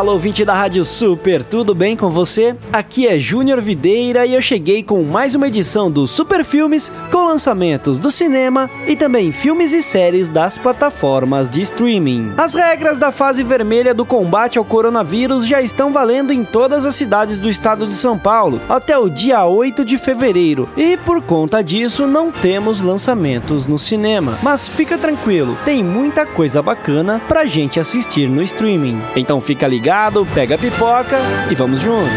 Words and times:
Fala, 0.00 0.12
ouvinte 0.12 0.46
da 0.46 0.54
Rádio 0.54 0.82
Super, 0.82 1.44
tudo 1.44 1.74
bem 1.74 1.94
com 1.94 2.08
você? 2.08 2.56
Aqui 2.72 3.06
é 3.06 3.18
Júnior 3.18 3.60
Videira 3.60 4.24
e 4.24 4.32
eu 4.32 4.40
cheguei 4.40 4.82
com 4.82 5.04
mais 5.04 5.34
uma 5.34 5.46
edição 5.46 5.90
do 5.90 6.06
Super 6.06 6.42
Filmes 6.42 6.90
com 7.12 7.26
lançamentos 7.26 7.98
do 7.98 8.10
cinema 8.10 8.70
e 8.86 8.96
também 8.96 9.30
filmes 9.30 9.74
e 9.74 9.82
séries 9.82 10.30
das 10.30 10.56
plataformas 10.56 11.50
de 11.50 11.60
streaming. 11.60 12.32
As 12.38 12.54
regras 12.54 12.96
da 12.96 13.12
fase 13.12 13.42
vermelha 13.42 13.92
do 13.92 14.06
combate 14.06 14.56
ao 14.56 14.64
coronavírus 14.64 15.46
já 15.46 15.60
estão 15.60 15.92
valendo 15.92 16.32
em 16.32 16.46
todas 16.46 16.86
as 16.86 16.94
cidades 16.94 17.36
do 17.36 17.50
estado 17.50 17.86
de 17.86 17.94
São 17.94 18.18
Paulo 18.18 18.58
até 18.70 18.96
o 18.96 19.10
dia 19.10 19.44
8 19.44 19.84
de 19.84 19.98
fevereiro 19.98 20.66
e 20.78 20.96
por 20.96 21.20
conta 21.20 21.62
disso 21.62 22.06
não 22.06 22.32
temos 22.32 22.80
lançamentos 22.80 23.66
no 23.66 23.78
cinema. 23.78 24.38
Mas 24.42 24.66
fica 24.66 24.96
tranquilo, 24.96 25.58
tem 25.62 25.84
muita 25.84 26.24
coisa 26.24 26.62
bacana 26.62 27.20
pra 27.28 27.44
gente 27.44 27.78
assistir 27.78 28.30
no 28.30 28.42
streaming. 28.42 28.98
Então 29.14 29.42
fica 29.42 29.68
ligado, 29.68 29.89
pega 30.34 30.54
a 30.54 30.58
pipoca 30.58 31.16
e 31.50 31.54
vamos 31.54 31.80
juntos. 31.80 32.08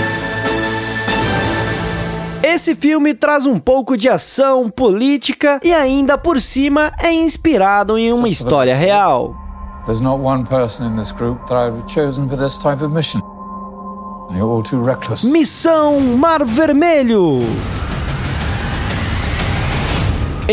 Esse 2.43 2.75
filme 2.75 3.13
traz 3.13 3.45
um 3.45 3.57
pouco 3.57 3.97
de 3.97 4.09
ação, 4.09 4.69
política 4.69 5.59
e 5.63 5.73
ainda 5.73 6.17
por 6.17 6.39
cima 6.41 6.91
é 6.99 7.11
inspirado 7.11 7.97
em 7.97 8.13
uma 8.13 8.27
história 8.27 8.75
real. 8.75 9.33
There's 9.85 10.01
not 10.01 10.21
one 10.21 10.45
person 10.45 10.85
in 10.85 10.95
this 10.95 11.11
group 11.11 11.39
that 11.47 11.55
I 11.55 11.69
would 11.69 11.81
have 11.81 11.87
chosen 11.87 12.27
for 12.29 12.37
this 12.37 12.57
type 12.57 12.83
of 12.83 12.93
mission. 12.93 13.21
You're 14.29 14.49
all 14.49 14.63
too 14.63 14.83
reckless. 14.83 15.23
Missão 15.23 15.99
Mar 15.99 16.45
Vermelho. 16.45 17.39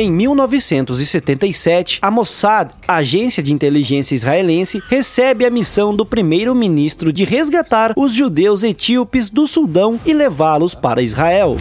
Em 0.00 0.10
1977, 0.10 1.98
a 2.00 2.10
Mossad, 2.10 2.72
a 2.88 2.94
agência 2.94 3.42
de 3.42 3.52
inteligência 3.52 4.14
israelense, 4.14 4.82
recebe 4.88 5.44
a 5.44 5.50
missão 5.50 5.94
do 5.94 6.06
primeiro-ministro 6.06 7.12
de 7.12 7.22
resgatar 7.22 7.92
os 7.94 8.14
judeus 8.14 8.62
etíopes 8.62 9.28
do 9.28 9.46
Sudão 9.46 10.00
e 10.06 10.14
levá-los 10.14 10.74
para 10.74 11.02
Israel. 11.02 11.58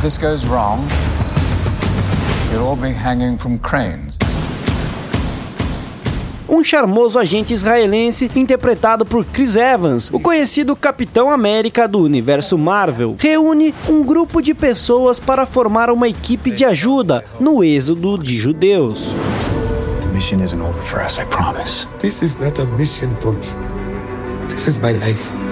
This 0.00 0.16
goes 0.16 0.46
wrong, 0.46 0.80
you'll 2.50 2.66
all 2.66 2.74
be 2.74 2.94
hanging 2.94 3.36
from 3.36 3.58
cranes 3.58 4.19
um 6.50 6.64
charmoso 6.64 7.18
agente 7.18 7.54
israelense 7.54 8.28
interpretado 8.34 9.06
por 9.06 9.24
Chris 9.24 9.54
Evans, 9.54 10.10
o 10.12 10.18
conhecido 10.18 10.74
Capitão 10.74 11.30
América 11.30 11.86
do 11.86 12.00
universo 12.00 12.58
Marvel, 12.58 13.16
reúne 13.18 13.72
um 13.88 14.02
grupo 14.02 14.42
de 14.42 14.52
pessoas 14.52 15.20
para 15.20 15.46
formar 15.46 15.90
uma 15.90 16.08
equipe 16.08 16.50
de 16.50 16.64
ajuda 16.64 17.24
no 17.38 17.62
êxodo 17.62 18.18
de 18.18 18.36
judeus. 18.36 19.12
The 20.02 20.08
mission 20.08 20.42
isn't 20.42 20.60
over 20.60 20.82
for 20.82 21.00
us, 21.00 21.18
I 21.18 21.24
promise. 21.26 21.86
This 22.00 22.20
is 22.20 22.38
not 22.38 22.60
a 22.60 22.66
mission 22.76 23.14
for 23.20 23.32
me. 23.32 23.46
This 24.48 24.66
is 24.66 24.76
my 24.78 24.92
life. 24.92 25.49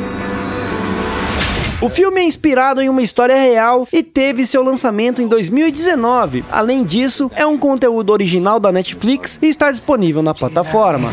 O 1.80 1.88
filme 1.88 2.20
é 2.20 2.24
inspirado 2.24 2.82
em 2.82 2.88
uma 2.88 3.02
história 3.02 3.36
real 3.36 3.86
e 3.92 4.02
teve 4.02 4.44
seu 4.44 4.64
lançamento 4.64 5.22
em 5.22 5.28
2019. 5.28 6.44
Além 6.50 6.82
disso, 6.82 7.30
é 7.36 7.46
um 7.46 7.56
conteúdo 7.56 8.12
original 8.12 8.58
da 8.58 8.72
Netflix 8.72 9.38
e 9.40 9.46
está 9.46 9.70
disponível 9.70 10.20
na 10.20 10.34
plataforma. 10.34 11.08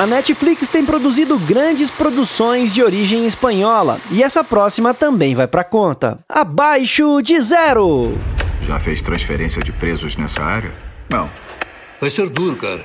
A 0.00 0.06
Netflix 0.06 0.68
tem 0.68 0.84
produzido 0.84 1.38
grandes 1.38 1.92
produções 1.92 2.74
de 2.74 2.82
origem 2.82 3.24
espanhola 3.24 4.00
e 4.10 4.20
essa 4.20 4.42
próxima 4.42 4.92
também 4.92 5.36
vai 5.36 5.46
para 5.46 5.62
conta. 5.62 6.18
Abaixo 6.28 7.22
de 7.22 7.40
zero. 7.40 8.18
Já 8.66 8.80
fez 8.80 9.00
transferência 9.00 9.62
de 9.62 9.70
presos 9.70 10.16
nessa 10.16 10.42
área? 10.42 10.72
Não. 11.08 11.30
Vai 12.02 12.10
ser 12.10 12.28
duro, 12.28 12.56
cara. 12.56 12.82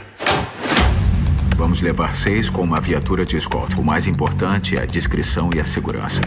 Vamos 1.56 1.82
levar 1.82 2.16
seis 2.16 2.52
com 2.52 2.62
uma 2.62 2.80
viatura 2.80 3.26
de 3.26 3.36
escolta. 3.36 3.76
O 3.82 3.84
mais 3.84 4.06
importante 4.06 4.78
é 4.78 4.82
a 4.84 4.86
discrição 4.86 5.50
e 5.56 5.60
a 5.60 5.66
segurança. 5.66 6.22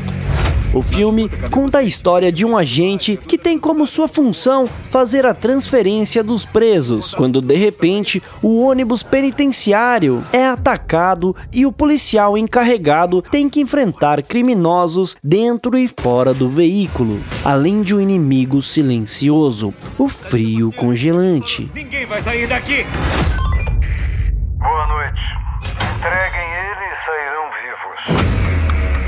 O 0.72 0.82
filme 0.82 1.28
conta 1.50 1.78
a 1.78 1.82
história 1.82 2.31
de 2.31 2.47
um 2.47 2.56
agente 2.56 3.19
que 3.26 3.36
tem 3.36 3.58
como 3.58 3.88
sua 3.88 4.06
função 4.06 4.69
fazer 4.69 5.26
a 5.26 5.34
transferência 5.34 6.22
dos 6.22 6.44
presos, 6.44 7.12
quando 7.12 7.41
de 7.41 7.56
repente 7.56 8.22
o 8.41 8.62
ônibus 8.62 9.03
penitenciário 9.03 10.25
é 10.32 10.47
atacado 10.47 11.34
e 11.53 11.66
o 11.66 11.72
policial 11.72 12.38
encarregado 12.38 13.20
tem 13.20 13.48
que 13.48 13.60
enfrentar 13.60 14.22
criminosos 14.22 15.16
dentro 15.25 15.76
e 15.76 15.88
fora 15.88 16.32
do 16.32 16.48
veículo, 16.48 17.19
além 17.44 17.82
de 17.82 17.94
um 17.94 18.00
inimigo 18.00 18.62
silencioso, 18.62 19.75
o 19.98 20.09
frio 20.09 20.70
congelante. 20.72 21.69
Ninguém 21.75 22.06
vai 22.06 22.20
sair 22.20 22.47
daqui! 22.47 22.86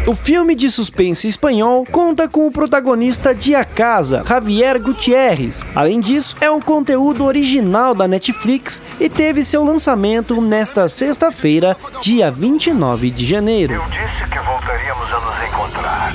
O 0.05 0.17
filme 0.17 0.57
de 0.57 0.69
suspense 0.69 1.29
espanhol 1.29 1.87
conta 1.87 2.29
com 2.29 2.45
o 2.49 2.51
protagonista 2.51 3.33
de 3.33 3.55
A 3.55 3.65
Casa, 3.65 4.25
Javier 4.27 4.81
Gutierrez. 4.81 5.65
Além 5.77 6.01
disso, 6.01 6.35
é 6.41 6.51
um 6.51 6.61
conteúdo 6.61 7.25
original 7.25 7.95
da 7.95 8.09
Netflix 8.09 8.83
e 8.99 9.09
teve 9.09 9.45
seu 9.45 9.63
lançamento 9.63 10.43
nesta 10.43 10.89
sexta-feira, 10.89 11.77
dia 12.01 12.33
29 12.33 13.13
de 13.13 13.25
janeiro. 13.25 13.75
Eu 13.75 13.85
disse 13.85 14.29
que 14.29 14.41
voltaríamos 14.41 15.09
a 15.13 15.21
nos 15.21 15.49
encontrar. 15.49 16.13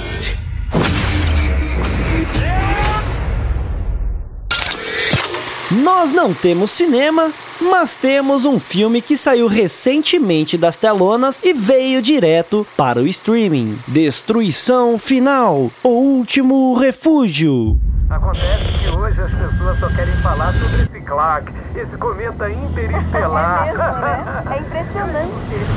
Nós 5.81 6.11
não 6.11 6.33
temos 6.33 6.71
cinema, 6.71 7.31
mas 7.61 7.95
temos 7.95 8.45
um 8.45 8.59
filme 8.59 9.01
que 9.01 9.17
saiu 9.17 9.47
recentemente 9.47 10.57
das 10.57 10.77
telonas 10.77 11.39
e 11.43 11.53
veio 11.53 12.01
direto 12.01 12.65
para 12.75 12.99
o 12.99 13.07
streaming: 13.07 13.77
Destruição 13.87 14.97
Final 14.97 15.71
O 15.83 15.89
Último 15.89 16.73
Refúgio. 16.75 17.79
Acontece 18.09 18.63
que 18.79 18.87
hoje 18.89 19.21
as 19.21 19.31
pessoas 19.31 19.79
só 19.79 19.89
querem 19.89 20.13
falar 20.23 20.53
sobre 20.53 20.83
esse 20.83 21.05
Clark, 21.05 21.51
esse 21.75 21.97
cometa 21.97 22.49
interestelar. 22.51 23.67
É, 23.67 23.71
mesmo, 23.71 23.83
né? 23.83 24.43
é 24.49 24.59
impressionante. 24.59 25.76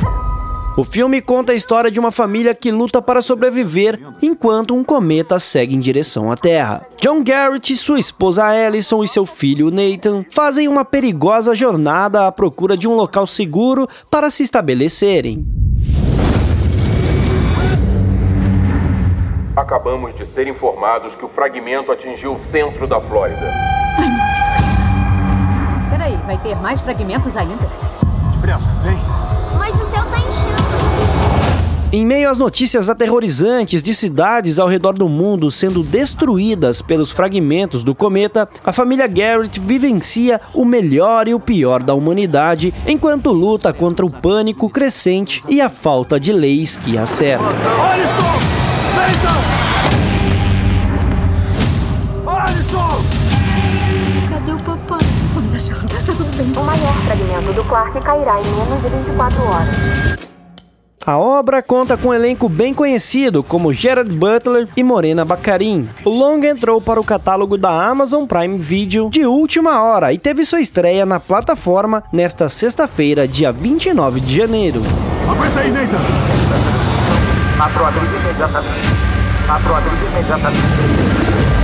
O 0.80 0.84
filme 0.84 1.20
conta 1.20 1.52
a 1.52 1.54
história 1.54 1.90
de 1.90 2.00
uma 2.00 2.10
família 2.10 2.54
que 2.54 2.72
luta 2.72 3.02
para 3.02 3.20
sobreviver 3.20 4.00
enquanto 4.22 4.74
um 4.74 4.82
cometa 4.82 5.38
segue 5.38 5.74
em 5.74 5.78
direção 5.78 6.32
à 6.32 6.38
Terra. 6.38 6.86
John 6.96 7.22
Garrett, 7.22 7.76
sua 7.76 8.00
esposa 8.00 8.46
Allison 8.46 9.04
e 9.04 9.08
seu 9.08 9.26
filho 9.26 9.70
Nathan 9.70 10.24
fazem 10.30 10.68
uma 10.68 10.82
perigosa 10.82 11.54
jornada 11.54 12.26
à 12.26 12.32
procura 12.32 12.78
de 12.78 12.88
um 12.88 12.94
local 12.94 13.26
seguro 13.26 13.86
para 14.10 14.30
se 14.30 14.42
estabelecerem. 14.42 15.44
Acabamos 19.54 20.14
de 20.14 20.24
ser 20.24 20.48
informados 20.48 21.14
que 21.14 21.26
o 21.26 21.28
fragmento 21.28 21.92
atingiu 21.92 22.32
o 22.32 22.40
centro 22.40 22.86
da 22.86 22.98
Flórida. 22.98 23.52
Ai, 23.98 24.08
meu 24.08 24.16
Deus. 24.16 25.90
Peraí, 25.90 26.16
vai 26.24 26.38
ter 26.38 26.56
mais 26.56 26.80
fragmentos 26.80 27.36
ainda? 27.36 27.68
Depressa, 28.32 28.72
vem. 28.82 28.98
Mas 29.58 29.74
o 29.74 29.76
céu 29.76 29.84
enchendo. 29.84 29.89
Em 31.92 32.06
meio 32.06 32.30
às 32.30 32.38
notícias 32.38 32.88
aterrorizantes 32.88 33.82
de 33.82 33.92
cidades 33.92 34.60
ao 34.60 34.68
redor 34.68 34.92
do 34.92 35.08
mundo 35.08 35.50
sendo 35.50 35.82
destruídas 35.82 36.80
pelos 36.80 37.10
fragmentos 37.10 37.82
do 37.82 37.96
cometa, 37.96 38.48
a 38.64 38.72
família 38.72 39.08
Garrett 39.08 39.58
vivencia 39.58 40.40
o 40.54 40.64
melhor 40.64 41.26
e 41.26 41.34
o 41.34 41.40
pior 41.40 41.82
da 41.82 41.92
humanidade 41.92 42.72
enquanto 42.86 43.32
luta 43.32 43.72
contra 43.72 44.06
o 44.06 44.10
pânico 44.10 44.70
crescente 44.70 45.42
e 45.48 45.60
a 45.60 45.68
falta 45.68 46.20
de 46.20 46.32
leis 46.32 46.76
que 46.76 46.96
a 46.96 47.06
cercam. 47.06 47.48
Alisson! 47.48 48.38
Alisson! 52.24 53.00
Cadê 54.28 54.52
o 54.52 54.58
papai? 54.58 55.06
Vamos 55.34 55.54
achar. 55.56 55.84
Tá 55.86 55.96
tudo 56.06 56.36
bem. 56.36 56.46
O 56.56 56.64
maior 56.64 56.94
fragmento 57.04 57.52
do 57.52 57.64
Clark 57.64 58.00
cairá 58.00 58.40
em 58.40 58.44
menos 58.44 58.80
de 58.80 58.88
24 58.96 59.42
horas. 59.42 60.29
A 61.04 61.16
obra 61.16 61.62
conta 61.62 61.96
com 61.96 62.08
um 62.08 62.14
elenco 62.14 62.46
bem 62.46 62.74
conhecido, 62.74 63.42
como 63.42 63.72
Gerard 63.72 64.14
Butler 64.14 64.68
e 64.76 64.84
Morena 64.84 65.24
Baccarin. 65.24 65.88
O 66.04 66.10
longa 66.10 66.46
entrou 66.46 66.78
para 66.78 67.00
o 67.00 67.04
catálogo 67.04 67.56
da 67.56 67.70
Amazon 67.70 68.26
Prime 68.26 68.58
Video 68.58 69.08
de 69.08 69.24
última 69.24 69.82
hora 69.82 70.12
e 70.12 70.18
teve 70.18 70.44
sua 70.44 70.60
estreia 70.60 71.06
na 71.06 71.18
plataforma 71.18 72.04
nesta 72.12 72.50
sexta-feira, 72.50 73.26
dia 73.26 73.50
29 73.50 74.20
de 74.20 74.36
janeiro. 74.36 74.82
Aguenta 75.26 75.60
aí, 75.60 75.70
Nathan! 75.70 75.98
Aproabrigo 77.58 78.16
imediatamente. 78.16 78.68
Aproabrigo 79.48 80.06
imediatamente. 80.12 81.59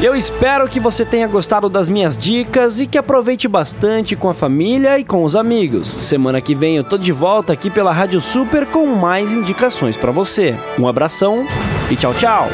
Eu 0.00 0.14
espero 0.14 0.68
que 0.68 0.78
você 0.78 1.04
tenha 1.04 1.26
gostado 1.26 1.68
das 1.68 1.88
minhas 1.88 2.16
dicas 2.16 2.78
e 2.78 2.86
que 2.86 2.96
aproveite 2.96 3.48
bastante 3.48 4.14
com 4.14 4.28
a 4.28 4.34
família 4.34 4.96
e 4.96 5.02
com 5.02 5.24
os 5.24 5.34
amigos. 5.34 5.88
Semana 5.88 6.40
que 6.40 6.54
vem 6.54 6.76
eu 6.76 6.84
tô 6.84 6.96
de 6.96 7.10
volta 7.10 7.52
aqui 7.52 7.68
pela 7.68 7.90
Rádio 7.90 8.20
Super 8.20 8.64
com 8.64 8.86
mais 8.94 9.32
indicações 9.32 9.96
para 9.96 10.12
você. 10.12 10.54
Um 10.78 10.86
abração 10.86 11.44
e 11.90 11.96
tchau, 11.96 12.14
tchau. 12.14 12.48